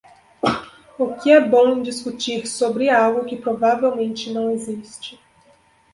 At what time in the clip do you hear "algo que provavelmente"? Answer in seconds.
2.89-4.33